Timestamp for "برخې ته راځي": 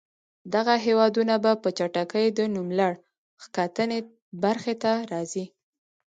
4.43-5.45